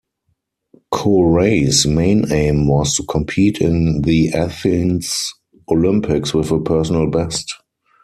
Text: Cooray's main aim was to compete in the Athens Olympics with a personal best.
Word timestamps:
Cooray's 0.91 1.85
main 1.85 2.31
aim 2.31 2.65
was 2.67 2.95
to 2.95 3.03
compete 3.03 3.61
in 3.61 4.01
the 4.01 4.31
Athens 4.33 5.31
Olympics 5.69 6.33
with 6.33 6.49
a 6.49 6.59
personal 6.59 7.07
best. 7.07 7.53